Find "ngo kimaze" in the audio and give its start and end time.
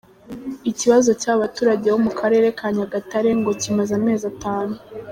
3.39-3.91